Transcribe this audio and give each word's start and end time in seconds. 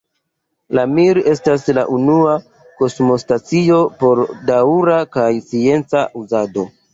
La 0.77 0.83
Mir 0.93 1.17
estis 1.31 1.65
la 1.77 1.83
unua 1.97 2.33
kosmostacio 2.79 3.77
por 4.01 4.23
daŭra 4.49 4.97
kaj 5.19 5.29
scienca 5.45 6.05
uzado. 6.23 6.67